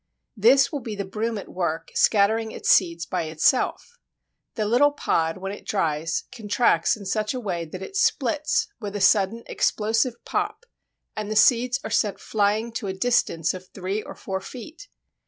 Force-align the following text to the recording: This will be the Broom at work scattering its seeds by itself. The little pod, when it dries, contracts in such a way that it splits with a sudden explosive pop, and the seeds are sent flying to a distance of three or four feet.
This 0.35 0.71
will 0.71 0.79
be 0.79 0.95
the 0.95 1.05
Broom 1.05 1.37
at 1.37 1.47
work 1.47 1.91
scattering 1.93 2.51
its 2.51 2.71
seeds 2.71 3.05
by 3.05 3.25
itself. 3.25 3.99
The 4.55 4.65
little 4.65 4.89
pod, 4.91 5.37
when 5.37 5.51
it 5.51 5.63
dries, 5.63 6.23
contracts 6.31 6.97
in 6.97 7.05
such 7.05 7.35
a 7.35 7.39
way 7.39 7.65
that 7.65 7.83
it 7.83 7.95
splits 7.95 8.67
with 8.79 8.95
a 8.95 8.99
sudden 9.01 9.43
explosive 9.45 10.15
pop, 10.25 10.65
and 11.15 11.29
the 11.29 11.35
seeds 11.35 11.79
are 11.83 11.91
sent 11.91 12.19
flying 12.19 12.71
to 12.71 12.87
a 12.87 12.93
distance 12.93 13.53
of 13.53 13.67
three 13.67 14.01
or 14.01 14.15
four 14.15 14.39
feet. 14.41 14.87